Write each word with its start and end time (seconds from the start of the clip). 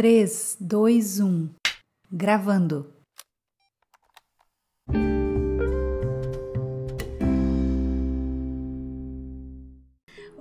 3, 0.00 0.56
2, 0.58 1.20
1. 1.20 1.50
Gravando. 2.10 2.90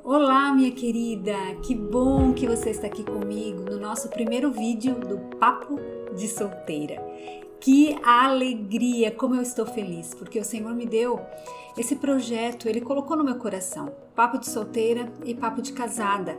Olá, 0.01 0.53
minha 0.55 0.71
querida! 0.71 1.33
Que 1.61 1.75
bom 1.75 2.31
que 2.33 2.47
você 2.47 2.69
está 2.69 2.87
aqui 2.87 3.03
comigo 3.03 3.65
no 3.69 3.77
nosso 3.77 4.07
primeiro 4.07 4.49
vídeo 4.49 4.95
do 4.95 5.17
Papo 5.37 5.77
de 6.15 6.29
Solteira. 6.29 6.95
Que 7.59 7.99
alegria! 8.01 9.11
Como 9.11 9.35
eu 9.35 9.41
estou 9.41 9.65
feliz, 9.65 10.13
porque 10.13 10.39
o 10.39 10.45
Senhor 10.45 10.73
me 10.73 10.85
deu 10.85 11.19
esse 11.77 11.97
projeto, 11.97 12.69
ele 12.69 12.79
colocou 12.79 13.17
no 13.17 13.25
meu 13.25 13.35
coração 13.35 13.91
papo 14.19 14.37
de 14.37 14.49
solteira 14.49 15.09
e 15.23 15.33
papo 15.33 15.61
de 15.61 15.71
casada. 15.71 16.35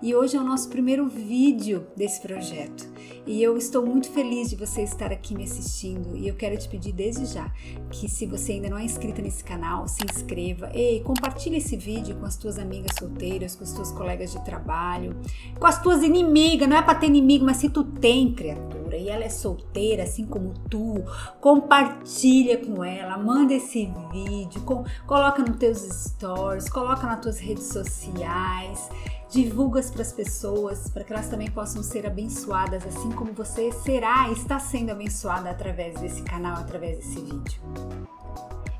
E 0.00 0.14
hoje 0.14 0.34
é 0.34 0.40
o 0.40 0.42
nosso 0.42 0.70
primeiro 0.70 1.06
vídeo 1.06 1.86
desse 1.94 2.22
projeto. 2.22 2.88
E 3.26 3.42
eu 3.42 3.58
estou 3.58 3.84
muito 3.84 4.10
feliz 4.10 4.48
de 4.48 4.56
você 4.56 4.80
estar 4.80 5.12
aqui 5.12 5.34
me 5.34 5.44
assistindo. 5.44 6.16
E 6.16 6.26
eu 6.26 6.34
quero 6.34 6.56
te 6.56 6.66
pedir 6.66 6.92
desde 6.92 7.26
já 7.26 7.52
que 7.90 8.08
se 8.08 8.24
você 8.24 8.52
ainda 8.52 8.70
não 8.70 8.78
é 8.78 8.84
inscrita 8.84 9.20
nesse 9.20 9.44
canal, 9.44 9.86
se 9.86 10.02
inscreva. 10.10 10.70
Ei, 10.72 11.00
compartilhe 11.00 11.58
esse 11.58 11.76
vídeo 11.76 12.16
com 12.16 12.24
as 12.24 12.38
tuas 12.38 12.58
amigas 12.58 12.96
solteiras, 12.98 13.54
com 13.54 13.64
as 13.64 13.74
tuas 13.74 13.92
colegas 13.92 14.32
de 14.32 14.42
trabalho, 14.42 15.14
com 15.60 15.66
as 15.66 15.82
tuas 15.82 16.02
inimigas. 16.02 16.66
Não 16.66 16.78
é 16.78 16.80
para 16.80 16.94
ter 16.94 17.08
inimigo, 17.08 17.44
mas 17.44 17.58
se 17.58 17.68
tu 17.68 17.84
tem, 17.84 18.32
criatura, 18.32 18.96
e 18.96 19.10
ela 19.10 19.24
é 19.24 19.28
solteira, 19.28 20.04
assim 20.04 20.24
como 20.24 20.54
tu, 20.70 20.94
compartilha 21.42 22.56
com 22.64 22.82
ela, 22.82 23.18
manda 23.18 23.52
esse 23.52 23.92
vídeo, 24.10 24.62
com, 24.62 24.84
coloca 25.06 25.42
nos 25.42 25.56
teus 25.56 25.80
stories, 25.80 26.70
coloca 26.70 27.06
na 27.06 27.17
nas 27.18 27.22
tuas 27.22 27.38
redes 27.40 27.64
sociais, 27.64 28.88
divulgas 29.28 29.90
para 29.90 30.02
as 30.02 30.12
pessoas, 30.12 30.88
para 30.88 31.02
que 31.02 31.12
elas 31.12 31.28
também 31.28 31.50
possam 31.50 31.82
ser 31.82 32.06
abençoadas, 32.06 32.86
assim 32.86 33.10
como 33.10 33.32
você 33.32 33.72
será 33.72 34.28
e 34.28 34.32
está 34.32 34.58
sendo 34.58 34.90
abençoada 34.90 35.50
através 35.50 36.00
desse 36.00 36.22
canal, 36.22 36.56
através 36.58 36.98
desse 36.98 37.20
vídeo. 37.20 37.60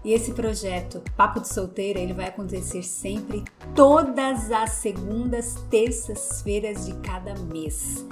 E 0.05 0.13
esse 0.13 0.33
projeto 0.33 1.03
Papo 1.17 1.41
de 1.41 1.49
Solteira, 1.49 1.99
ele 1.99 2.15
vai 2.15 2.29
acontecer 2.29 2.83
sempre 2.85 3.45
todas 3.75 4.51
as 4.53 4.71
segundas, 4.71 5.55
terças-feiras 5.69 6.87
de 6.87 6.95
cada 6.99 7.35
mês. 7.35 8.07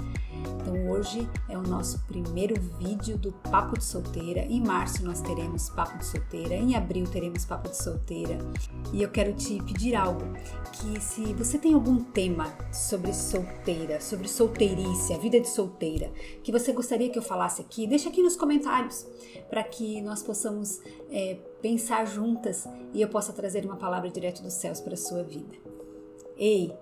Então 0.67 0.89
hoje 0.89 1.25
é 1.47 1.57
o 1.57 1.61
nosso 1.61 1.97
primeiro 1.99 2.59
vídeo 2.77 3.17
do 3.17 3.31
Papo 3.31 3.77
de 3.77 3.85
Solteira. 3.85 4.41
Em 4.41 4.59
março 4.59 5.01
nós 5.01 5.21
teremos 5.21 5.69
Papo 5.69 5.97
de 5.97 6.05
Solteira, 6.05 6.55
em 6.55 6.75
abril 6.75 7.05
teremos 7.07 7.45
Papo 7.45 7.69
de 7.69 7.77
Solteira. 7.77 8.37
E 8.91 9.01
eu 9.01 9.09
quero 9.09 9.31
te 9.31 9.63
pedir 9.63 9.95
algo, 9.95 10.25
que 10.73 10.99
se 10.99 11.33
você 11.35 11.57
tem 11.57 11.73
algum 11.73 12.03
tema 12.03 12.53
sobre 12.69 13.13
solteira, 13.13 14.01
sobre 14.01 14.27
solteirice, 14.27 15.13
a 15.13 15.17
vida 15.17 15.39
de 15.39 15.47
solteira, 15.47 16.11
que 16.43 16.51
você 16.51 16.73
gostaria 16.73 17.09
que 17.09 17.17
eu 17.17 17.23
falasse 17.23 17.61
aqui, 17.61 17.87
deixa 17.87 18.09
aqui 18.09 18.21
nos 18.21 18.35
comentários 18.35 19.07
para 19.49 19.63
que 19.63 20.01
nós 20.01 20.21
possamos 20.21 20.81
é, 21.09 21.37
pensar 21.61 22.05
juntas 22.05 22.67
e 22.93 23.01
eu 23.01 23.07
possa 23.07 23.31
trazer 23.31 23.63
uma 23.63 23.77
palavra 23.77 24.09
direto 24.09 24.43
dos 24.43 24.55
céus 24.55 24.81
para 24.81 24.95
a 24.95 24.97
sua 24.97 25.23
vida. 25.23 25.55
Ei, 26.35 26.73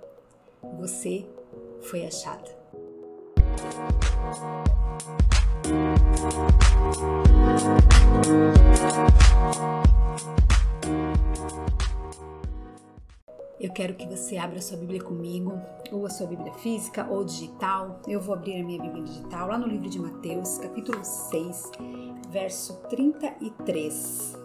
você 0.80 1.24
foi 1.82 2.04
achada. 2.04 2.65
Eu 13.60 13.72
quero 13.72 13.96
que 13.96 14.06
você 14.06 14.38
abra 14.38 14.62
sua 14.62 14.78
Bíblia 14.78 15.02
comigo, 15.02 15.60
ou 15.92 16.06
a 16.06 16.10
sua 16.10 16.28
Bíblia 16.28 16.54
física 16.54 17.08
ou 17.10 17.24
digital. 17.24 18.00
Eu 18.08 18.22
vou 18.22 18.36
abrir 18.36 18.62
a 18.62 18.64
minha 18.64 18.80
Bíblia 18.82 19.04
digital 19.04 19.48
lá 19.48 19.58
no 19.58 19.66
livro 19.66 19.90
de 19.90 20.00
Mateus, 20.00 20.60
capítulo 20.60 21.04
6, 21.04 21.72
verso 22.30 22.76
33. 22.90 24.38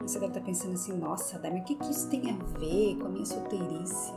Você 0.00 0.18
deve 0.18 0.32
estar 0.32 0.40
pensando 0.40 0.74
assim: 0.74 0.96
nossa, 0.96 1.38
Dami, 1.38 1.60
o 1.60 1.64
que, 1.64 1.74
que 1.74 1.90
isso 1.90 2.08
tem 2.08 2.30
a 2.30 2.58
ver 2.58 2.96
com 2.96 3.06
a 3.06 3.10
minha 3.10 3.26
solteirice? 3.26 4.12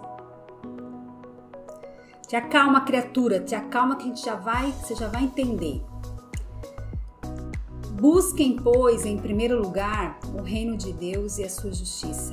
Te 2.30 2.36
acalma, 2.36 2.82
criatura, 2.82 3.40
te 3.40 3.56
acalma 3.56 3.96
que 3.96 4.04
a 4.04 4.06
gente 4.06 4.24
já 4.24 4.36
vai, 4.36 4.72
você 4.72 4.94
já 4.94 5.08
vai 5.08 5.24
entender. 5.24 5.84
Busquem, 7.94 8.56
pois, 8.56 9.04
em 9.04 9.18
primeiro 9.18 9.60
lugar 9.60 10.20
o 10.38 10.44
reino 10.44 10.78
de 10.78 10.94
Deus 10.94 11.40
e 11.40 11.44
a 11.44 11.50
sua 11.50 11.74
justiça, 11.74 12.32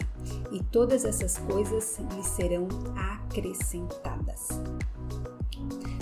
e 0.52 0.62
todas 0.64 1.06
essas 1.06 1.38
coisas 1.38 1.98
lhes 2.14 2.26
serão 2.26 2.68
acrescentadas. 2.94 4.48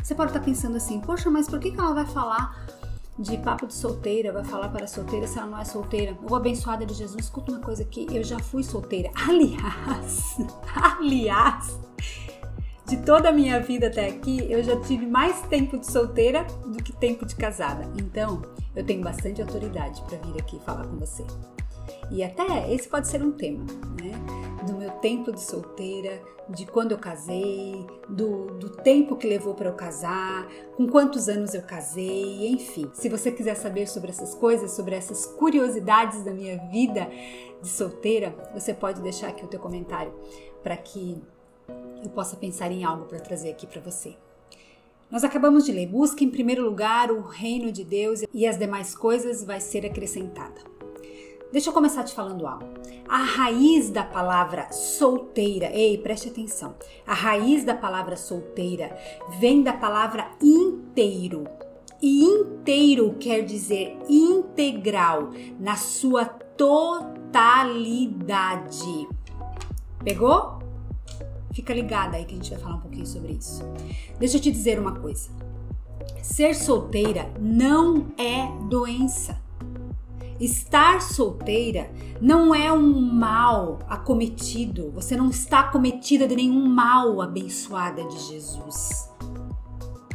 Você 0.03 0.13
pode 0.13 0.31
estar 0.31 0.45
pensando 0.45 0.77
assim, 0.77 1.01
poxa, 1.01 1.31
mas 1.31 1.49
por 1.49 1.61
que 1.61 1.69
ela 1.69 1.95
vai 1.95 2.07
falar 2.07 2.67
de 3.17 3.39
papo 3.39 3.65
de 3.65 3.75
solteira, 3.75 4.33
vai 4.33 4.43
falar 4.43 4.71
para 4.71 4.89
solteira 4.89 5.29
se 5.29 5.39
ela 5.39 5.47
não 5.47 5.59
é 5.59 5.65
solteira? 5.65 6.19
Ou 6.29 6.35
abençoada 6.35 6.85
de 6.85 6.95
Jesus, 6.95 7.27
escuta 7.27 7.53
uma 7.53 7.61
coisa 7.61 7.85
aqui, 7.85 8.09
eu 8.11 8.25
já 8.25 8.41
fui 8.41 8.65
solteira. 8.65 9.13
Aliás, 9.29 10.37
aliás, 10.99 11.79
de 12.87 12.99
toda 12.99 13.31
a 13.31 13.33
minha 13.33 13.61
vida 13.61 13.87
até 13.87 14.09
aqui, 14.09 14.47
eu 14.51 14.63
já 14.63 14.79
tive 14.81 15.07
mais 15.07 15.41
tempo 15.43 15.79
de 15.79 15.91
solteira 15.91 16.45
do 16.67 16.83
que 16.83 16.93
tempo 16.93 17.25
de 17.25 17.35
casada. 17.35 17.89
Então, 17.97 18.43
eu 18.77 18.85
tenho 18.85 19.03
bastante 19.03 19.41
autoridade 19.41 20.03
para 20.03 20.19
vir 20.19 20.39
aqui 20.39 20.61
falar 20.65 20.87
com 20.87 20.97
você. 20.97 21.25
E 22.11 22.23
até 22.23 22.73
esse 22.73 22.89
pode 22.89 23.09
ser 23.09 23.23
um 23.23 23.33
tema, 23.33 23.65
né? 24.01 24.13
Do 24.67 24.75
meu 24.75 24.91
tempo 24.91 25.33
de 25.33 25.41
solteira, 25.41 26.21
de 26.49 26.67
quando 26.67 26.93
eu 26.93 26.99
casei, 26.99 27.87
do, 28.09 28.47
do 28.59 28.69
tempo 28.69 29.17
que 29.17 29.27
levou 29.27 29.55
para 29.55 29.69
eu 29.69 29.75
casar, 29.75 30.47
com 30.77 30.87
quantos 30.87 31.29
anos 31.29 31.55
eu 31.55 31.63
casei, 31.63 32.49
enfim. 32.49 32.91
Se 32.93 33.09
você 33.09 33.31
quiser 33.31 33.55
saber 33.55 33.87
sobre 33.87 34.11
essas 34.11 34.35
coisas, 34.35 34.73
sobre 34.73 34.95
essas 34.95 35.25
curiosidades 35.25 36.23
da 36.23 36.33
minha 36.33 36.59
vida 36.71 37.09
de 37.63 37.69
solteira, 37.69 38.35
você 38.53 38.75
pode 38.75 39.01
deixar 39.01 39.29
aqui 39.29 39.45
o 39.45 39.49
teu 39.49 39.61
comentário 39.61 40.13
para 40.63 40.77
que 40.77 41.23
eu 42.05 42.11
possa 42.11 42.37
pensar 42.37 42.71
em 42.71 42.85
algo 42.85 43.07
para 43.07 43.21
trazer 43.21 43.51
aqui 43.51 43.67
para 43.67 43.81
você. 43.81 44.17
Nós 45.11 45.25
acabamos 45.25 45.65
de 45.65 45.73
ler: 45.73 45.87
busca 45.87 46.25
em 46.25 46.31
primeiro 46.31 46.65
lugar 46.65 47.11
o 47.11 47.21
reino 47.21 47.71
de 47.71 47.85
Deus 47.85 48.23
e 48.33 48.47
as 48.47 48.59
demais 48.59 48.95
coisas 48.95 49.45
vai 49.45 49.61
ser 49.61 49.85
acrescentada. 49.87 50.75
Deixa 51.53 51.71
eu 51.71 51.73
começar 51.73 52.03
te 52.03 52.13
falando 52.13 52.49
algo. 52.49 52.67
A 53.09 53.19
raiz 53.19 53.89
da 53.89 54.03
palavra 54.03 54.73
solteira, 54.73 55.67
ei, 55.67 55.97
preste 55.99 56.29
atenção. 56.29 56.75
A 57.07 57.15
raiz 57.15 57.65
da 57.65 57.77
palavra 57.77 58.17
solteira 58.17 58.99
vem 59.39 59.63
da 59.63 59.73
palavra 59.73 60.33
inteiro. 60.43 61.45
E 62.03 62.25
inteiro 62.25 63.15
quer 63.21 63.45
dizer 63.45 63.97
integral, 64.09 65.31
na 65.61 65.77
sua 65.77 66.25
totalidade. 66.25 69.07
Pegou? 70.05 70.64
Fica 71.55 71.73
ligada 71.73 72.17
aí 72.17 72.25
que 72.25 72.35
a 72.35 72.37
gente 72.37 72.51
vai 72.51 72.59
falar 72.59 72.75
um 72.75 72.81
pouquinho 72.81 73.07
sobre 73.07 73.33
isso. 73.33 73.63
Deixa 74.19 74.37
eu 74.37 74.41
te 74.41 74.51
dizer 74.51 74.79
uma 74.79 74.93
coisa. 74.93 75.31
Ser 76.21 76.55
solteira 76.55 77.33
não 77.41 78.09
é 78.19 78.51
doença. 78.69 79.41
Estar 80.41 81.01
solteira 81.01 81.89
não 82.21 82.53
é 82.53 82.73
um 82.73 83.01
mal 83.01 83.79
acometido. 83.89 84.91
Você 84.91 85.17
não 85.17 85.31
está 85.31 85.61
acometida 85.61 86.27
de 86.27 86.35
nenhum 86.35 86.67
mal 86.67 87.23
abençoada 87.23 88.05
de 88.05 88.19
Jesus. 88.27 89.09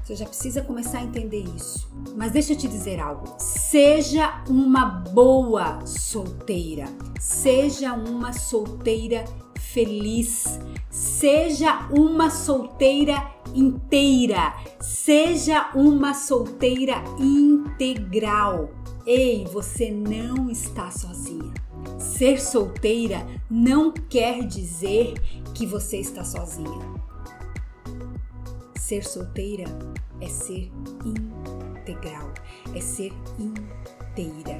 Você 0.04 0.16
já 0.16 0.26
precisa 0.26 0.62
começar 0.62 0.98
a 0.98 1.04
entender 1.04 1.46
isso. 1.56 1.90
Mas 2.18 2.34
deixa 2.34 2.52
eu 2.52 2.58
te 2.58 2.68
dizer 2.68 3.00
algo. 3.00 3.36
Seja 3.38 4.44
uma 4.50 4.84
boa 4.86 5.86
solteira. 5.86 6.86
Seja 7.20 7.94
uma 7.94 8.34
solteira 8.34 9.24
feliz. 9.74 10.59
Seja 10.90 11.88
uma 11.91 12.30
solteira 12.30 13.31
inteira. 13.53 14.53
Seja 14.79 15.72
uma 15.73 16.14
solteira 16.14 17.03
integral. 17.20 18.70
Ei, 19.05 19.46
você 19.46 19.91
não 19.91 20.49
está 20.49 20.91
sozinha. 20.91 21.53
Ser 21.97 22.40
solteira 22.40 23.26
não 23.49 23.91
quer 23.91 24.46
dizer 24.46 25.14
que 25.53 25.66
você 25.66 25.97
está 25.97 26.23
sozinha. 26.23 26.99
Ser 28.78 29.05
solteira 29.05 29.66
é 30.20 30.28
ser 30.28 30.72
integral, 31.05 32.34
é 32.73 32.82
ser 32.82 33.14
inteira. 33.38 34.59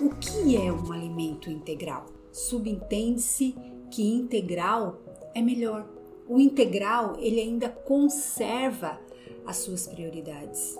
O 0.00 0.10
que 0.10 0.56
é 0.56 0.72
um 0.72 0.92
alimento 0.92 1.50
integral? 1.50 2.06
Subentende-se 2.32 3.54
que 3.90 4.02
integral 4.02 5.00
é 5.34 5.42
melhor. 5.42 5.88
O 6.28 6.38
integral, 6.38 7.16
ele 7.18 7.40
ainda 7.40 7.68
conserva 7.68 9.00
as 9.44 9.56
suas 9.56 9.86
prioridades. 9.86 10.78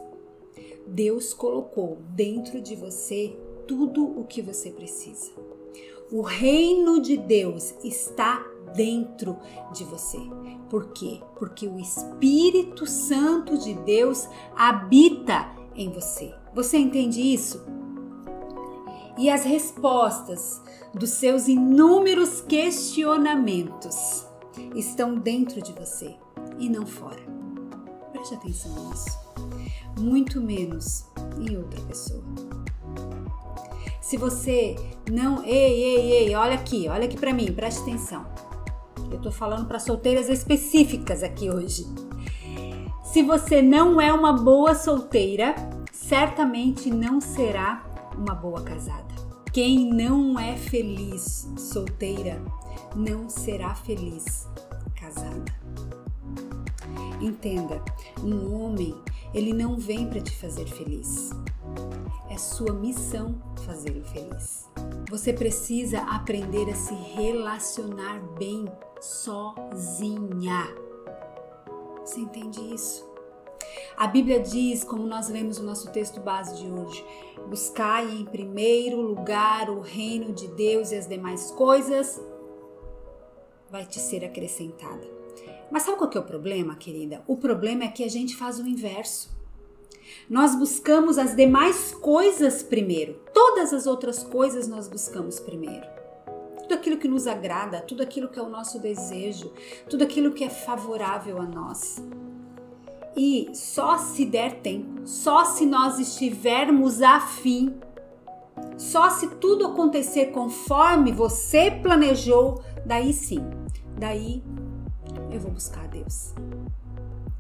Deus 0.87 1.35
colocou 1.35 1.99
dentro 2.11 2.61
de 2.61 2.75
você 2.77 3.37
tudo 3.67 4.05
o 4.05 4.25
que 4.25 4.43
você 4.43 4.71
precisa. 4.71 5.31
O 6.11 6.23
reino 6.23 7.01
de 7.01 7.17
Deus 7.17 7.75
está 7.85 8.45
dentro 8.75 9.37
de 9.73 9.85
você. 9.85 10.19
Por 10.69 10.93
quê? 10.93 11.21
Porque 11.39 11.67
o 11.67 11.79
Espírito 11.79 12.87
Santo 12.87 13.59
de 13.59 13.75
Deus 13.75 14.29
habita 14.57 15.55
em 15.75 15.91
você. 15.91 16.35
Você 16.55 16.79
entende 16.79 17.21
isso? 17.21 17.65
E 19.19 19.29
as 19.29 19.45
respostas 19.45 20.61
dos 20.95 21.11
seus 21.11 21.49
inúmeros 21.49 22.41
questionamentos 22.41 24.27
estão 24.75 25.15
dentro 25.15 25.63
de 25.63 25.73
você 25.73 26.15
e 26.59 26.69
não 26.69 26.87
fora. 26.87 27.21
Preste 28.13 28.35
atenção 28.35 28.89
nisso. 28.89 29.19
Muito 29.99 30.41
menos 30.41 31.07
em 31.39 31.57
outra 31.57 31.81
pessoa. 31.83 32.23
Se 34.01 34.17
você 34.17 34.77
não, 35.11 35.45
ei, 35.45 35.83
ei, 35.83 36.13
ei, 36.13 36.35
olha 36.35 36.55
aqui, 36.55 36.89
olha 36.89 37.05
aqui 37.05 37.17
para 37.17 37.33
mim, 37.33 37.53
preste 37.53 37.81
atenção. 37.83 38.27
Eu 39.11 39.21
tô 39.21 39.31
falando 39.31 39.67
para 39.67 39.79
solteiras 39.79 40.29
específicas 40.29 41.23
aqui 41.23 41.51
hoje. 41.51 41.87
Se 43.05 43.23
você 43.23 43.61
não 43.61 44.01
é 44.01 44.13
uma 44.13 44.33
boa 44.33 44.75
solteira, 44.75 45.55
certamente 45.93 46.91
não 46.91 47.21
será 47.21 47.90
uma 48.21 48.35
boa 48.35 48.61
casada. 48.61 49.15
Quem 49.51 49.93
não 49.93 50.39
é 50.39 50.57
feliz 50.57 51.49
solteira 51.57 52.41
não 52.95 53.29
será 53.29 53.75
feliz 53.75 54.47
casada. 54.95 55.53
Entenda, 57.21 57.83
um 58.23 58.55
homem, 58.55 58.95
ele 59.35 59.53
não 59.53 59.77
vem 59.77 60.09
para 60.09 60.21
te 60.21 60.37
fazer 60.37 60.67
feliz. 60.67 61.31
É 62.29 62.37
sua 62.37 62.73
missão 62.73 63.41
fazê-lo 63.65 64.05
feliz. 64.05 64.69
Você 65.11 65.33
precisa 65.33 66.01
aprender 66.03 66.71
a 66.71 66.75
se 66.75 66.95
relacionar 66.95 68.21
bem 68.39 68.67
sozinha. 69.01 70.69
Você 72.05 72.21
entende 72.21 72.61
isso? 72.75 73.10
A 73.97 74.07
Bíblia 74.07 74.41
diz, 74.41 74.83
como 74.83 75.07
nós 75.07 75.29
lemos 75.29 75.59
o 75.59 75.63
nosso 75.63 75.91
texto 75.91 76.21
base 76.21 76.57
de 76.57 76.71
hoje, 76.71 77.05
buscai 77.49 78.09
em 78.09 78.25
primeiro 78.25 79.01
lugar 79.01 79.69
o 79.69 79.81
reino 79.81 80.33
de 80.33 80.49
Deus 80.49 80.91
e 80.91 80.97
as 80.97 81.07
demais 81.07 81.51
coisas 81.51 82.21
vai 83.71 83.85
te 83.85 83.99
ser 83.99 84.25
acrescentada. 84.25 85.07
Mas 85.71 85.85
sabe 85.85 85.99
qual 85.99 86.11
que 86.11 86.19
é 86.19 86.21
o 86.21 86.25
problema, 86.25 86.75
querida? 86.75 87.23
O 87.27 87.37
problema 87.37 87.85
é 87.85 87.89
que 87.89 88.03
a 88.03 88.09
gente 88.09 88.35
faz 88.37 88.59
o 88.59 88.67
inverso. 88.67 89.31
Nós 90.29 90.55
buscamos 90.55 91.19
as 91.19 91.37
demais 91.37 91.93
coisas 91.93 92.63
primeiro. 92.63 93.21
Todas 93.33 93.73
as 93.73 93.87
outras 93.87 94.23
coisas 94.23 94.67
nós 94.67 94.89
buscamos 94.89 95.39
primeiro. 95.39 95.87
Tudo 96.63 96.75
aquilo 96.75 96.97
que 96.99 97.09
nos 97.09 97.27
agrada, 97.27 97.81
tudo 97.81 98.03
aquilo 98.03 98.29
que 98.29 98.39
é 98.39 98.43
o 98.43 98.49
nosso 98.49 98.81
desejo, 98.81 99.53
tudo 99.89 100.05
aquilo 100.05 100.33
que 100.33 100.43
é 100.43 100.51
favorável 100.51 101.41
a 101.41 101.47
nós. 101.47 102.03
E 103.17 103.51
só 103.55 103.99
se 103.99 104.25
der 104.25 104.61
tempo, 104.61 105.07
só 105.07 105.45
se 105.45 105.67
nós 105.67 105.99
estivermos 105.99 107.03
afim, 107.03 107.75
só 108.79 109.11
se 109.11 109.29
tudo 109.37 109.67
acontecer 109.67 110.27
conforme 110.27 111.13
você 111.13 111.71
planejou, 111.71 112.63
daí 112.87 113.13
sim, 113.13 113.45
daí 113.99 114.43
eu 115.31 115.41
vou 115.41 115.51
buscar 115.51 115.85
a 115.85 115.89
Deus. 115.89 116.35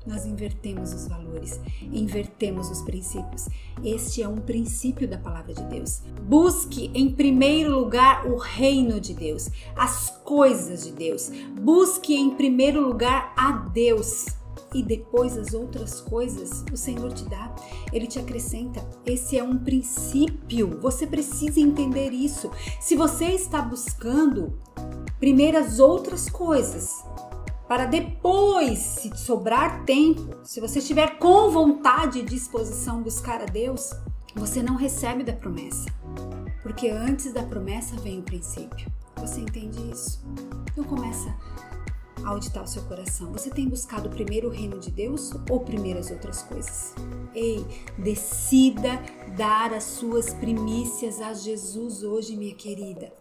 Nós 0.06 0.24
invertemos 0.24 0.92
os 0.92 1.06
valores, 1.06 1.60
invertemos 1.92 2.70
os 2.70 2.82
princípios. 2.82 3.48
Este 3.84 4.22
é 4.22 4.28
um 4.28 4.38
princípio 4.38 5.06
da 5.06 5.18
palavra 5.18 5.52
de 5.52 5.62
Deus. 5.64 6.02
Busque 6.22 6.90
em 6.94 7.12
primeiro 7.12 7.78
lugar 7.78 8.26
o 8.26 8.36
reino 8.36 8.98
de 8.98 9.14
Deus, 9.14 9.48
as 9.76 10.10
coisas 10.24 10.84
de 10.84 10.92
Deus. 10.92 11.30
Busque 11.60 12.14
em 12.14 12.30
primeiro 12.30 12.80
lugar 12.80 13.32
a 13.36 13.52
Deus 13.52 14.39
e 14.74 14.82
depois 14.82 15.36
as 15.36 15.52
outras 15.54 16.00
coisas 16.00 16.64
o 16.72 16.76
Senhor 16.76 17.12
te 17.12 17.24
dá, 17.28 17.54
Ele 17.92 18.06
te 18.06 18.18
acrescenta. 18.18 18.86
Esse 19.04 19.38
é 19.38 19.42
um 19.42 19.58
princípio, 19.58 20.78
você 20.80 21.06
precisa 21.06 21.60
entender 21.60 22.10
isso. 22.10 22.50
Se 22.80 22.96
você 22.96 23.26
está 23.26 23.60
buscando 23.62 24.58
primeiro 25.18 25.58
as 25.58 25.78
outras 25.78 26.28
coisas, 26.28 27.04
para 27.68 27.86
depois, 27.86 28.78
se 28.78 29.16
sobrar 29.16 29.84
tempo, 29.84 30.36
se 30.42 30.60
você 30.60 30.80
estiver 30.80 31.18
com 31.18 31.50
vontade 31.50 32.18
e 32.18 32.24
disposição 32.24 33.00
buscar 33.00 33.40
a 33.40 33.44
Deus, 33.44 33.92
você 34.34 34.60
não 34.60 34.74
recebe 34.74 35.22
da 35.22 35.32
promessa. 35.32 35.88
Porque 36.62 36.88
antes 36.88 37.32
da 37.32 37.44
promessa 37.44 37.96
vem 37.96 38.18
o 38.18 38.22
princípio. 38.22 38.90
Você 39.18 39.40
entende 39.40 39.78
isso? 39.90 40.20
Então 40.72 40.82
começa 40.82 41.32
auditar 42.24 42.64
o 42.64 42.66
seu 42.66 42.82
coração. 42.82 43.32
Você 43.32 43.50
tem 43.50 43.68
buscado 43.68 44.08
primeiro 44.08 44.48
o 44.48 44.50
reino 44.50 44.78
de 44.78 44.90
Deus 44.90 45.32
ou 45.48 45.60
primeiro 45.60 45.98
as 45.98 46.10
outras 46.10 46.42
coisas? 46.42 46.94
Ei, 47.34 47.64
decida 47.98 49.02
dar 49.36 49.72
as 49.72 49.84
suas 49.84 50.32
primícias 50.34 51.20
a 51.20 51.32
Jesus 51.32 52.02
hoje, 52.02 52.36
minha 52.36 52.54
querida. 52.54 53.12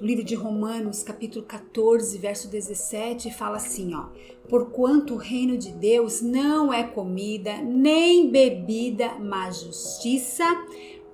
O 0.00 0.04
livro 0.04 0.22
de 0.22 0.36
Romanos, 0.36 1.02
capítulo 1.02 1.44
14, 1.44 2.16
verso 2.18 2.48
17, 2.48 3.32
fala 3.32 3.56
assim, 3.56 3.94
ó: 3.94 4.06
Porquanto 4.48 5.14
o 5.14 5.18
reino 5.18 5.58
de 5.58 5.72
Deus 5.72 6.22
não 6.22 6.72
é 6.72 6.84
comida, 6.84 7.56
nem 7.56 8.30
bebida, 8.30 9.14
mas 9.18 9.60
justiça, 9.60 10.44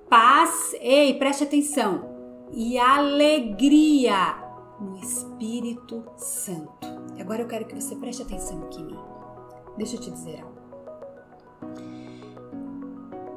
paz, 0.07 0.75
ei, 0.79 1.15
preste 1.15 1.43
atenção, 1.43 2.47
e 2.53 2.77
alegria 2.77 4.44
no 4.79 4.97
Espírito 4.97 6.03
Santo. 6.17 6.87
Agora 7.19 7.41
eu 7.41 7.47
quero 7.47 7.65
que 7.65 7.75
você 7.75 7.95
preste 7.95 8.21
atenção 8.21 8.63
aqui 8.63 8.81
em 8.81 8.85
mim. 8.85 8.99
Deixa 9.77 9.95
eu 9.95 10.01
te 10.01 10.11
dizer 10.11 10.41
algo. 10.41 10.55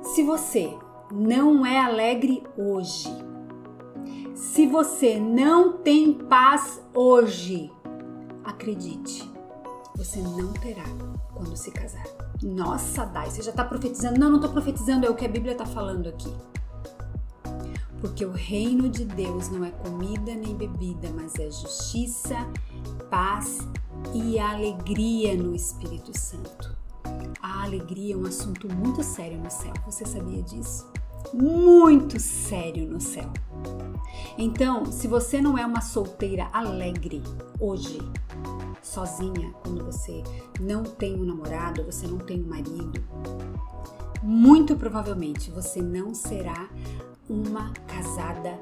Se 0.02 0.22
você 0.22 0.76
não 1.12 1.64
é 1.64 1.78
alegre 1.78 2.42
hoje, 2.56 3.08
se 4.34 4.66
você 4.66 5.18
não 5.18 5.78
tem 5.78 6.12
paz 6.12 6.82
hoje, 6.94 7.72
acredite, 8.44 9.30
você 9.96 10.20
não 10.20 10.52
terá 10.54 10.84
quando 11.34 11.56
se 11.56 11.70
casar. 11.70 12.04
Nossa, 12.42 13.04
Dai, 13.06 13.30
você 13.30 13.42
já 13.42 13.50
está 13.50 13.64
profetizando? 13.64 14.18
Não, 14.18 14.28
não 14.28 14.36
estou 14.36 14.52
profetizando, 14.52 15.06
é 15.06 15.10
o 15.10 15.14
que 15.14 15.26
a 15.26 15.28
Bíblia 15.28 15.52
está 15.52 15.66
falando 15.66 16.08
aqui 16.08 16.32
porque 18.00 18.24
o 18.24 18.30
reino 18.30 18.88
de 18.88 19.04
Deus 19.04 19.48
não 19.48 19.64
é 19.64 19.70
comida 19.70 20.34
nem 20.34 20.54
bebida, 20.54 21.10
mas 21.14 21.34
é 21.36 21.50
justiça, 21.50 22.46
paz 23.10 23.58
e 24.14 24.38
alegria 24.38 25.36
no 25.36 25.54
Espírito 25.54 26.16
Santo. 26.16 26.76
A 27.42 27.64
alegria 27.64 28.14
é 28.14 28.16
um 28.16 28.26
assunto 28.26 28.72
muito 28.72 29.02
sério 29.02 29.38
no 29.38 29.50
céu, 29.50 29.72
você 29.84 30.04
sabia 30.04 30.42
disso? 30.42 30.90
Muito 31.32 32.20
sério 32.20 32.88
no 32.88 33.00
céu. 33.00 33.30
Então, 34.36 34.86
se 34.86 35.08
você 35.08 35.40
não 35.40 35.58
é 35.58 35.66
uma 35.66 35.80
solteira 35.80 36.48
alegre 36.52 37.22
hoje, 37.58 37.98
sozinha, 38.80 39.52
quando 39.62 39.84
você 39.84 40.22
não 40.60 40.84
tem 40.84 41.20
um 41.20 41.24
namorado, 41.24 41.84
você 41.84 42.06
não 42.06 42.18
tem 42.18 42.42
um 42.42 42.48
marido, 42.48 43.02
muito 44.22 44.76
provavelmente 44.76 45.50
você 45.50 45.82
não 45.82 46.14
será 46.14 46.68
uma 47.28 47.72
casada 47.86 48.58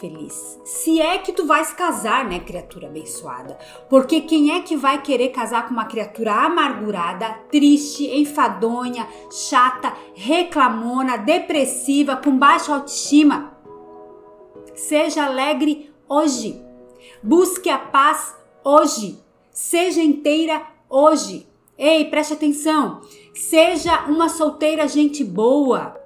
feliz. 0.00 0.60
Se 0.64 1.00
é 1.00 1.18
que 1.18 1.32
tu 1.32 1.46
vais 1.46 1.72
casar, 1.72 2.24
né, 2.24 2.40
criatura 2.40 2.88
abençoada? 2.88 3.58
Porque 3.88 4.20
quem 4.20 4.52
é 4.52 4.60
que 4.60 4.76
vai 4.76 5.00
querer 5.00 5.30
casar 5.30 5.66
com 5.66 5.72
uma 5.72 5.86
criatura 5.86 6.32
amargurada, 6.32 7.30
triste, 7.50 8.06
enfadonha, 8.06 9.08
chata, 9.30 9.92
reclamona, 10.14 11.16
depressiva, 11.16 12.16
com 12.16 12.36
baixa 12.36 12.74
autoestima? 12.74 13.56
Seja 14.74 15.24
alegre 15.24 15.92
hoje. 16.08 16.62
Busque 17.22 17.70
a 17.70 17.78
paz 17.78 18.36
hoje. 18.64 19.18
Seja 19.50 20.02
inteira 20.02 20.62
hoje. 20.88 21.48
Ei, 21.76 22.04
preste 22.04 22.34
atenção. 22.34 23.00
Seja 23.34 24.04
uma 24.06 24.28
solteira 24.28 24.86
gente 24.86 25.24
boa. 25.24 25.97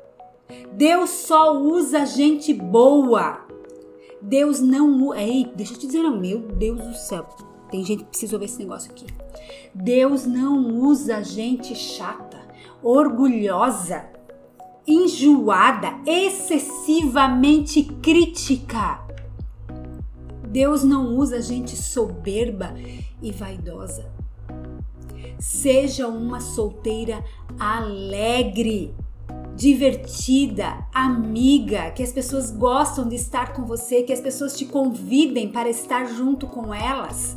Deus 0.72 1.10
só 1.10 1.56
usa 1.56 2.06
gente 2.06 2.52
boa. 2.54 3.46
Deus 4.20 4.60
não. 4.60 5.14
Ei, 5.14 5.50
deixa 5.54 5.74
eu 5.74 5.78
te 5.78 5.86
dizer, 5.86 6.02
meu 6.10 6.40
Deus 6.40 6.80
do 6.80 6.94
céu. 6.94 7.26
Tem 7.70 7.84
gente 7.84 8.04
que 8.04 8.10
precisa 8.10 8.36
ouvir 8.36 8.44
esse 8.46 8.58
negócio 8.58 8.90
aqui. 8.90 9.06
Deus 9.74 10.26
não 10.26 10.78
usa 10.78 11.24
gente 11.24 11.74
chata, 11.74 12.38
orgulhosa, 12.82 14.04
enjoada, 14.86 15.94
excessivamente 16.06 17.82
crítica. 17.82 19.00
Deus 20.46 20.84
não 20.84 21.16
usa 21.16 21.40
gente 21.40 21.74
soberba 21.74 22.74
e 23.22 23.32
vaidosa. 23.32 24.12
Seja 25.38 26.06
uma 26.06 26.40
solteira 26.40 27.24
alegre 27.58 28.94
divertida, 29.54 30.86
amiga, 30.92 31.90
que 31.90 32.02
as 32.02 32.12
pessoas 32.12 32.50
gostam 32.50 33.08
de 33.08 33.16
estar 33.16 33.52
com 33.52 33.64
você, 33.64 34.02
que 34.02 34.12
as 34.12 34.20
pessoas 34.20 34.56
te 34.56 34.64
convidem 34.64 35.48
para 35.48 35.68
estar 35.68 36.06
junto 36.06 36.46
com 36.46 36.74
elas. 36.74 37.36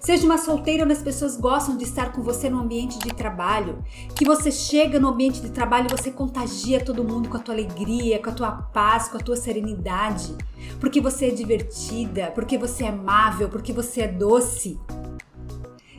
Seja 0.00 0.26
uma 0.26 0.36
solteira 0.36 0.82
onde 0.82 0.94
as 0.94 1.02
pessoas 1.02 1.36
gostam 1.36 1.76
de 1.76 1.84
estar 1.84 2.10
com 2.10 2.22
você 2.22 2.50
no 2.50 2.58
ambiente 2.58 2.98
de 2.98 3.14
trabalho, 3.14 3.84
que 4.16 4.24
você 4.24 4.50
chega 4.50 4.98
no 4.98 5.08
ambiente 5.08 5.40
de 5.40 5.50
trabalho 5.50 5.86
e 5.88 5.96
você 5.96 6.10
contagia 6.10 6.84
todo 6.84 7.04
mundo 7.04 7.28
com 7.28 7.36
a 7.36 7.40
tua 7.40 7.54
alegria, 7.54 8.20
com 8.20 8.30
a 8.30 8.32
tua 8.32 8.50
paz, 8.50 9.06
com 9.06 9.16
a 9.16 9.20
tua 9.20 9.36
serenidade, 9.36 10.34
porque 10.80 11.00
você 11.00 11.26
é 11.26 11.30
divertida, 11.30 12.32
porque 12.34 12.58
você 12.58 12.82
é 12.82 12.88
amável, 12.88 13.48
porque 13.48 13.72
você 13.72 14.00
é 14.00 14.08
doce. 14.08 14.76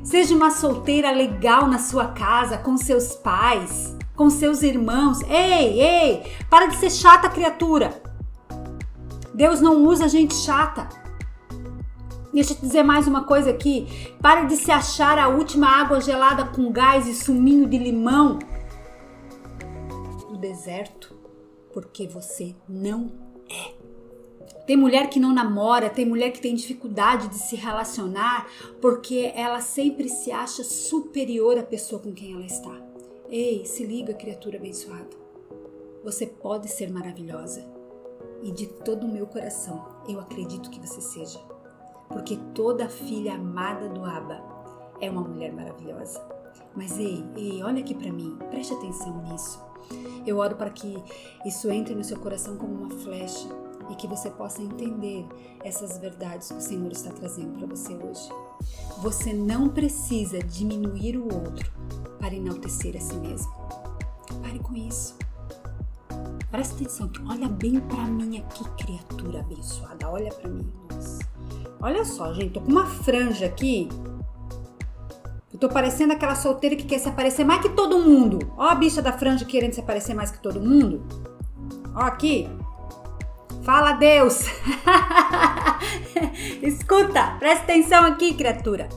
Seja 0.03 0.35
uma 0.35 0.51
solteira 0.51 1.09
legal 1.09 1.65
na 1.65 1.79
sua 1.79 2.07
casa, 2.07 2.57
com 2.57 2.75
seus 2.75 3.15
pais, 3.15 3.95
com 4.15 4.29
seus 4.29 4.63
irmãos. 4.63 5.21
Ei, 5.23 5.81
ei, 5.81 6.23
para 6.49 6.67
de 6.67 6.75
ser 6.77 6.89
chata, 6.89 7.29
criatura. 7.29 8.01
Deus 9.33 9.61
não 9.61 9.83
usa 9.83 10.07
gente 10.07 10.35
chata. 10.35 10.87
Deixa 12.33 12.53
eu 12.53 12.57
te 12.57 12.61
dizer 12.61 12.83
mais 12.83 13.07
uma 13.07 13.23
coisa 13.25 13.51
aqui. 13.51 13.87
Pare 14.19 14.47
de 14.47 14.55
se 14.55 14.71
achar 14.71 15.19
a 15.19 15.27
última 15.27 15.67
água 15.67 16.01
gelada 16.01 16.45
com 16.45 16.71
gás 16.71 17.07
e 17.07 17.13
suminho 17.13 17.67
de 17.67 17.77
limão 17.77 18.39
do 20.29 20.37
deserto, 20.37 21.15
porque 21.71 22.07
você 22.07 22.55
não 22.67 23.11
é. 23.47 23.83
Tem 24.65 24.77
mulher 24.77 25.09
que 25.09 25.19
não 25.19 25.33
namora, 25.33 25.89
tem 25.89 26.05
mulher 26.05 26.31
que 26.31 26.41
tem 26.41 26.55
dificuldade 26.55 27.27
de 27.27 27.37
se 27.37 27.55
relacionar 27.55 28.47
porque 28.81 29.31
ela 29.35 29.61
sempre 29.61 30.07
se 30.09 30.31
acha 30.31 30.63
superior 30.63 31.57
à 31.57 31.63
pessoa 31.63 32.01
com 32.01 32.13
quem 32.13 32.33
ela 32.33 32.45
está. 32.45 32.82
Ei, 33.35 33.65
se 33.65 33.83
liga, 33.83 34.13
criatura 34.13 34.59
abençoada. 34.59 35.09
Você 36.03 36.27
pode 36.27 36.67
ser 36.67 36.91
maravilhosa. 36.91 37.65
E 38.43 38.51
de 38.51 38.67
todo 38.67 39.07
o 39.07 39.11
meu 39.11 39.25
coração, 39.25 39.87
eu 40.07 40.19
acredito 40.19 40.69
que 40.69 40.79
você 40.79 41.01
seja 41.01 41.39
porque 42.09 42.37
toda 42.53 42.87
filha 42.87 43.33
amada 43.33 43.89
do 43.89 44.05
Abba 44.05 44.39
é 45.01 45.09
uma 45.09 45.23
mulher 45.23 45.51
maravilhosa. 45.51 46.23
Mas 46.75 46.99
ei, 46.99 47.25
ei, 47.35 47.63
olha 47.63 47.79
aqui 47.79 47.95
para 47.95 48.13
mim, 48.13 48.37
preste 48.51 48.71
atenção 48.75 49.23
nisso. 49.23 49.59
Eu 50.27 50.37
oro 50.37 50.55
para 50.55 50.69
que 50.69 50.95
isso 51.43 51.71
entre 51.71 51.95
no 51.95 52.03
seu 52.03 52.19
coração 52.19 52.55
como 52.55 52.83
uma 52.83 52.91
flecha 52.99 53.49
e 53.89 53.95
que 53.95 54.05
você 54.05 54.29
possa 54.29 54.61
entender 54.61 55.25
essas 55.63 55.97
verdades 55.97 56.51
que 56.51 56.57
o 56.59 56.61
Senhor 56.61 56.91
está 56.91 57.09
trazendo 57.09 57.57
para 57.57 57.65
você 57.65 57.95
hoje. 57.95 58.29
Você 58.99 59.33
não 59.33 59.69
precisa 59.69 60.37
diminuir 60.37 61.17
o 61.17 61.23
outro 61.23 61.73
para 62.23 62.35
enaltecer 62.35 62.95
a 62.95 63.01
si 63.01 63.15
mesmo. 63.15 63.51
Pare 64.41 64.57
com 64.59 64.73
isso. 64.73 65.17
Presta 66.49 66.73
atenção, 66.73 67.11
olha 67.27 67.49
bem 67.49 67.81
para 67.81 68.05
mim 68.05 68.37
aqui, 68.37 68.63
criatura 68.81 69.41
abençoada. 69.41 70.09
Olha 70.09 70.31
para 70.31 70.49
mim. 70.49 70.71
Olha 71.81 72.05
só, 72.05 72.33
gente, 72.33 72.53
tô 72.53 72.61
com 72.61 72.71
uma 72.71 72.85
franja 72.85 73.45
aqui. 73.45 73.89
Eu 75.51 75.59
tô 75.59 75.67
parecendo 75.67 76.13
aquela 76.13 76.33
solteira 76.33 76.77
que 76.77 76.85
quer 76.85 76.99
se 76.99 77.09
aparecer 77.09 77.43
mais 77.43 77.61
que 77.61 77.69
todo 77.69 77.99
mundo. 77.99 78.39
Ó 78.55 78.69
a 78.69 78.75
bicha 78.75 79.01
da 79.01 79.11
franja 79.11 79.43
querendo 79.43 79.73
se 79.73 79.81
aparecer 79.81 80.15
mais 80.15 80.31
que 80.31 80.41
todo 80.41 80.61
mundo. 80.61 81.05
Ó 81.93 82.03
aqui. 82.03 82.47
Fala 83.63 83.91
Deus. 83.93 84.45
Escuta, 86.63 87.35
presta 87.37 87.63
atenção 87.65 88.05
aqui, 88.05 88.33
criatura. 88.33 88.87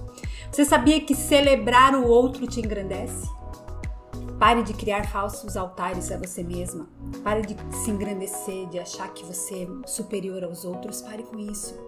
Você 0.56 0.64
sabia 0.64 0.98
que 1.02 1.14
celebrar 1.14 1.94
o 1.94 2.08
outro 2.08 2.46
te 2.46 2.60
engrandece? 2.60 3.28
Pare 4.38 4.62
de 4.62 4.72
criar 4.72 5.06
falsos 5.06 5.54
altares 5.54 6.10
a 6.10 6.16
você 6.16 6.42
mesma. 6.42 6.88
Pare 7.22 7.42
de 7.42 7.54
se 7.76 7.90
engrandecer, 7.90 8.66
de 8.70 8.78
achar 8.78 9.12
que 9.12 9.22
você 9.22 9.64
é 9.64 9.86
superior 9.86 10.42
aos 10.42 10.64
outros. 10.64 11.02
Pare 11.02 11.24
com 11.24 11.38
isso. 11.38 11.78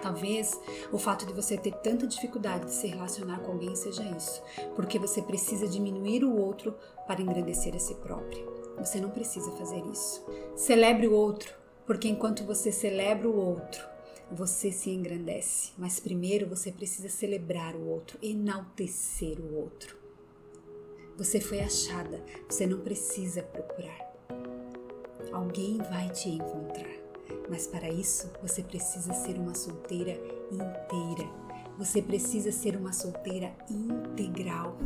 Talvez 0.00 0.56
o 0.92 0.96
fato 0.96 1.26
de 1.26 1.32
você 1.32 1.58
ter 1.58 1.72
tanta 1.78 2.06
dificuldade 2.06 2.66
de 2.66 2.72
se 2.72 2.86
relacionar 2.86 3.40
com 3.40 3.50
alguém 3.50 3.74
seja 3.74 4.04
isso, 4.16 4.40
porque 4.76 4.96
você 4.96 5.20
precisa 5.20 5.66
diminuir 5.66 6.22
o 6.22 6.38
outro 6.38 6.76
para 7.04 7.20
engrandecer 7.20 7.74
a 7.74 7.80
si 7.80 7.96
próprio. 7.96 8.46
Você 8.78 9.00
não 9.00 9.10
precisa 9.10 9.50
fazer 9.56 9.82
isso. 9.86 10.24
Celebre 10.54 11.08
o 11.08 11.14
outro, 11.14 11.52
porque 11.84 12.06
enquanto 12.06 12.44
você 12.44 12.70
celebra 12.70 13.28
o 13.28 13.36
outro, 13.36 13.89
você 14.30 14.70
se 14.70 14.90
engrandece. 14.90 15.72
Mas 15.76 15.98
primeiro 15.98 16.48
você 16.48 16.70
precisa 16.70 17.08
celebrar 17.08 17.74
o 17.74 17.88
outro, 17.88 18.18
enaltecer 18.22 19.40
o 19.40 19.56
outro. 19.56 19.96
Você 21.16 21.40
foi 21.40 21.60
achada, 21.60 22.22
você 22.48 22.66
não 22.66 22.80
precisa 22.80 23.42
procurar. 23.42 24.10
Alguém 25.32 25.78
vai 25.78 26.08
te 26.10 26.28
encontrar. 26.28 26.98
Mas 27.48 27.66
para 27.66 27.90
isso 27.90 28.30
você 28.40 28.62
precisa 28.62 29.12
ser 29.12 29.36
uma 29.36 29.54
solteira 29.54 30.12
inteira. 30.50 31.28
Você 31.76 32.00
precisa 32.00 32.52
ser 32.52 32.76
uma 32.76 32.92
solteira 32.92 33.54
integral. 33.68 34.76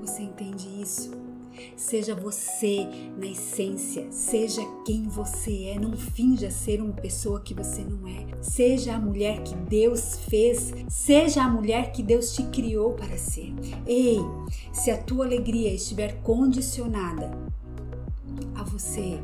Você 0.00 0.22
entende 0.22 0.82
isso? 0.82 1.27
Seja 1.76 2.14
você 2.14 2.86
na 3.16 3.26
essência, 3.26 4.06
seja 4.10 4.62
quem 4.84 5.04
você 5.04 5.64
é, 5.64 5.78
não 5.78 5.96
finja 5.96 6.50
ser 6.50 6.80
uma 6.80 6.92
pessoa 6.92 7.40
que 7.40 7.54
você 7.54 7.82
não 7.82 8.06
é. 8.06 8.26
Seja 8.40 8.94
a 8.94 8.98
mulher 8.98 9.42
que 9.42 9.54
Deus 9.54 10.18
fez, 10.28 10.72
seja 10.88 11.42
a 11.42 11.48
mulher 11.48 11.92
que 11.92 12.02
Deus 12.02 12.34
te 12.34 12.42
criou 12.44 12.92
para 12.92 13.16
ser. 13.16 13.52
Ei, 13.86 14.18
se 14.72 14.90
a 14.90 15.02
tua 15.02 15.24
alegria 15.24 15.72
estiver 15.72 16.20
condicionada 16.22 17.30
a 18.54 18.62
você 18.62 19.20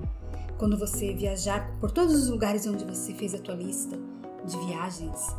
quando 0.58 0.78
você 0.78 1.12
viajar 1.12 1.70
por 1.80 1.90
todos 1.90 2.14
os 2.14 2.28
lugares 2.28 2.66
onde 2.66 2.84
você 2.84 3.12
fez 3.12 3.34
a 3.34 3.38
tua 3.38 3.54
lista 3.54 3.98
de 4.46 4.56
viagens, 4.66 5.34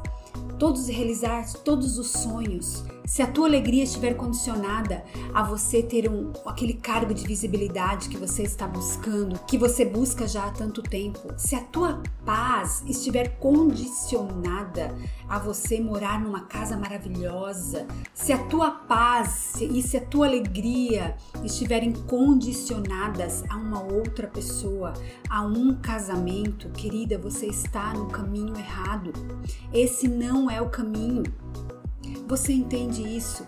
todos 0.60 0.88
realizar 0.88 1.52
todos 1.64 1.98
os 1.98 2.12
sonhos, 2.12 2.84
se 3.06 3.22
a 3.22 3.28
tua 3.28 3.48
alegria 3.48 3.84
estiver 3.84 4.16
condicionada 4.16 5.04
a 5.34 5.44
você 5.44 5.84
ter 5.84 6.10
um, 6.10 6.34
aquele 6.46 6.74
cargo 6.74 7.14
de 7.14 7.26
visibilidade 7.26 8.10
que 8.10 8.18
você 8.18 8.44
está 8.44 8.68
buscando, 8.68 9.40
que 9.46 9.58
você 9.58 9.86
busca 9.86 10.28
já 10.28 10.46
há 10.46 10.52
tanto 10.52 10.82
tempo, 10.82 11.34
se 11.38 11.56
a 11.56 11.62
tua 11.62 12.02
paz 12.26 12.84
estiver 12.88 13.38
condicionada 13.38 14.96
a 15.30 15.38
você 15.38 15.80
morar 15.80 16.20
numa 16.20 16.42
casa 16.42 16.78
maravilhosa, 16.78 17.88
se 18.14 18.34
a 18.34 18.38
tua 18.46 18.72
paz 18.72 19.56
e 19.62 19.82
se 19.82 19.98
a 19.98 20.02
tua 20.02 20.26
alegria 20.28 21.16
estiverem 21.44 21.92
condicionadas 21.92 23.44
a 23.50 23.56
uma 23.56 23.82
outra 23.84 24.28
pessoa, 24.28 24.94
a 25.30 25.42
um 25.42 25.76
casamento, 25.76 26.70
querida, 26.70 27.18
você 27.18 27.48
está 27.48 27.94
no 27.94 28.08
caminho 28.08 28.58
errado. 28.58 29.14
Esse 29.74 30.08
não 30.08 30.50
é 30.50 30.62
o 30.62 30.70
caminho. 30.70 31.24
Você 32.28 32.54
entende 32.54 33.04
isso? 33.04 33.46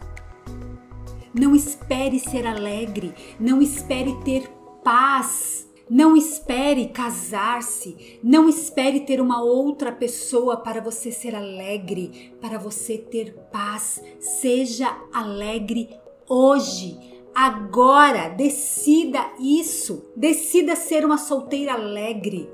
Não 1.33 1.55
espere 1.55 2.19
ser 2.19 2.45
alegre, 2.45 3.13
não 3.39 3.59
espere 3.61 4.13
ter 4.23 4.47
paz, 4.83 5.67
não 5.89 6.15
espere 6.15 6.87
casar-se, 6.87 8.19
não 8.23 8.47
espere 8.47 8.99
ter 9.01 9.19
uma 9.19 9.41
outra 9.41 9.91
pessoa 9.91 10.57
para 10.57 10.79
você 10.79 11.11
ser 11.11 11.35
alegre, 11.35 12.33
para 12.39 12.59
você 12.59 12.97
ter 12.97 13.33
paz. 13.51 14.01
Seja 14.19 14.95
alegre 15.11 15.89
hoje, 16.29 16.99
agora. 17.33 18.29
Decida 18.29 19.25
isso. 19.39 20.11
Decida 20.15 20.75
ser 20.75 21.03
uma 21.03 21.17
solteira 21.17 21.73
alegre. 21.73 22.47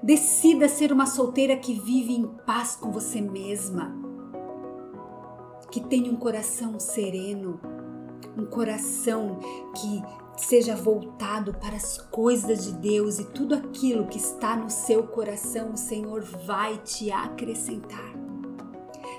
Decida 0.00 0.68
ser 0.68 0.92
uma 0.92 1.06
solteira 1.06 1.56
que 1.56 1.74
vive 1.74 2.12
em 2.12 2.26
paz 2.46 2.76
com 2.76 2.92
você 2.92 3.20
mesma 3.20 4.13
que 5.74 5.80
tenha 5.80 6.08
um 6.08 6.14
coração 6.14 6.78
sereno, 6.78 7.58
um 8.38 8.46
coração 8.46 9.40
que 9.74 10.04
seja 10.36 10.76
voltado 10.76 11.52
para 11.54 11.74
as 11.74 11.98
coisas 11.98 12.62
de 12.62 12.74
Deus 12.74 13.18
e 13.18 13.24
tudo 13.24 13.56
aquilo 13.56 14.06
que 14.06 14.16
está 14.16 14.54
no 14.54 14.70
seu 14.70 15.02
coração, 15.08 15.72
o 15.72 15.76
Senhor 15.76 16.22
vai 16.46 16.78
te 16.78 17.10
acrescentar. 17.10 18.14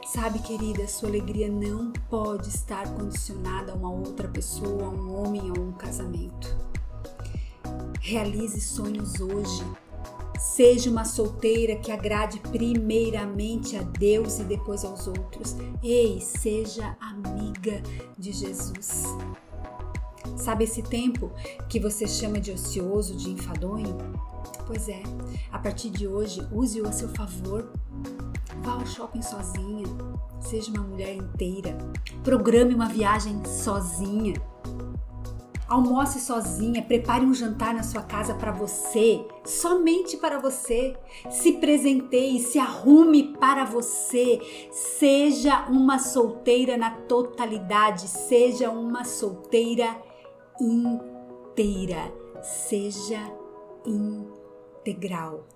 Sabe, 0.05 0.39
querida, 0.39 0.87
sua 0.87 1.09
alegria 1.09 1.49
não 1.49 1.91
pode 2.09 2.47
estar 2.47 2.87
condicionada 2.93 3.73
a 3.73 3.75
uma 3.75 3.91
outra 3.91 4.29
pessoa, 4.29 4.85
a 4.85 4.89
um 4.89 5.13
homem 5.13 5.51
ou 5.51 5.61
um 5.61 5.73
casamento. 5.73 6.55
Realize 7.99 8.61
sonhos 8.61 9.19
hoje 9.19 9.61
Seja 10.53 10.89
uma 10.89 11.03
solteira 11.03 11.75
que 11.75 11.91
agrade 11.91 12.39
primeiramente 12.39 13.75
a 13.75 13.81
Deus 13.81 14.39
e 14.39 14.43
depois 14.43 14.85
aos 14.85 15.07
outros. 15.07 15.55
Ei, 15.83 16.21
seja 16.21 16.95
amiga 17.01 17.81
de 18.17 18.31
Jesus. 18.31 19.03
Sabe 20.37 20.63
esse 20.63 20.81
tempo 20.83 21.31
que 21.67 21.79
você 21.79 22.07
chama 22.07 22.39
de 22.39 22.51
ocioso, 22.51 23.17
de 23.17 23.31
enfadonho? 23.31 23.97
Pois 24.67 24.87
é, 24.87 25.01
a 25.51 25.59
partir 25.59 25.89
de 25.89 26.07
hoje, 26.07 26.47
use-o 26.51 26.87
a 26.87 26.91
seu 26.91 27.09
favor. 27.09 27.73
Vá 28.63 28.73
ao 28.73 28.85
shopping 28.85 29.23
sozinha, 29.23 29.87
seja 30.39 30.71
uma 30.71 30.83
mulher 30.83 31.15
inteira. 31.15 31.75
Programe 32.23 32.73
uma 32.73 32.87
viagem 32.87 33.43
sozinha. 33.45 34.35
Almoce 35.67 36.19
sozinha, 36.19 36.83
prepare 36.83 37.25
um 37.25 37.33
jantar 37.33 37.73
na 37.73 37.81
sua 37.81 38.03
casa 38.03 38.35
para 38.35 38.51
você, 38.51 39.25
somente 39.43 40.15
para 40.15 40.37
você. 40.37 40.95
Se 41.27 41.53
presenteie, 41.53 42.39
se 42.39 42.59
arrume 42.59 43.35
para 43.39 43.65
você. 43.65 44.39
Seja 44.71 45.65
uma 45.67 45.97
solteira 45.97 46.77
na 46.77 46.91
totalidade, 46.91 48.07
seja 48.07 48.69
uma 48.69 49.03
solteira 49.03 49.99
inteira, 50.61 52.13
seja 52.43 53.19
integral 53.83 55.47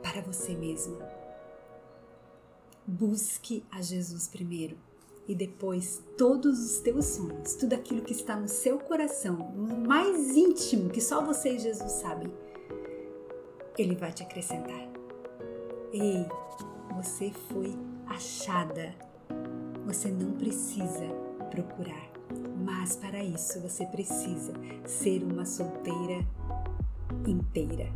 para 0.00 0.22
você 0.22 0.54
mesma. 0.54 0.96
Busque 2.86 3.64
a 3.68 3.82
Jesus 3.82 4.28
primeiro 4.28 4.78
e 5.30 5.34
depois 5.36 6.02
todos 6.18 6.58
os 6.58 6.80
teus 6.80 7.04
sonhos, 7.04 7.54
tudo 7.54 7.74
aquilo 7.74 8.02
que 8.02 8.12
está 8.12 8.34
no 8.34 8.48
seu 8.48 8.80
coração, 8.80 9.36
no 9.54 9.76
mais 9.76 10.36
íntimo, 10.36 10.90
que 10.90 11.00
só 11.00 11.24
você 11.24 11.50
e 11.50 11.58
Jesus 11.60 11.92
sabem, 11.92 12.32
Ele 13.78 13.94
vai 13.94 14.12
te 14.12 14.24
acrescentar. 14.24 14.88
Ei, 15.92 16.26
você 16.96 17.30
foi 17.48 17.78
achada. 18.08 18.92
Você 19.86 20.08
não 20.08 20.32
precisa 20.32 21.06
procurar, 21.48 22.10
mas 22.66 22.96
para 22.96 23.22
isso 23.22 23.60
você 23.60 23.86
precisa 23.86 24.52
ser 24.84 25.22
uma 25.22 25.46
solteira 25.46 26.26
inteira. 27.24 27.88